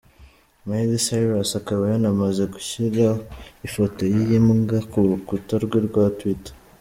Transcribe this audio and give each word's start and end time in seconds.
Miley 0.67 0.99
Cyrus 1.05 1.51
akaba 1.61 1.83
yanamaze 1.93 2.43
gushyira 2.53 3.05
ifoto 3.67 4.01
y’iyi 4.13 4.37
mbwa 4.47 4.79
ku 4.91 4.97
rukuta 5.09 5.55
rwe 5.65 5.79
rwa 5.89 6.05
Twitter. 6.17 6.53